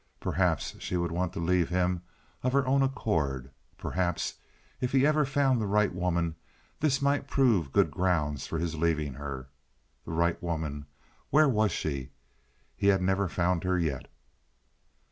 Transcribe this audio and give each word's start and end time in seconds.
Perhaps 0.19 0.73
she 0.79 0.97
would 0.97 1.11
want 1.11 1.31
to 1.33 1.39
leave 1.39 1.69
him 1.69 2.01
of 2.41 2.53
her 2.53 2.65
own 2.65 2.81
accord. 2.81 3.51
Perhaps, 3.77 4.33
if 4.79 4.91
he 4.93 5.05
ever 5.05 5.25
found 5.25 5.61
the 5.61 5.67
right 5.67 5.93
woman, 5.93 6.33
this 6.79 7.03
might 7.03 7.27
prove 7.27 7.71
good 7.71 7.91
grounds 7.91 8.47
for 8.47 8.57
his 8.57 8.73
leaving 8.73 9.13
her. 9.13 9.47
The 10.03 10.13
right 10.13 10.41
woman—where 10.41 11.49
was 11.49 11.71
she? 11.71 12.09
He 12.75 12.87
had 12.87 13.03
never 13.03 13.27
found 13.29 13.63
her 13.63 13.77
yet. 13.77 14.07